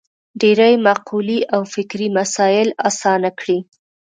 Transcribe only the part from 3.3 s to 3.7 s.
کړي.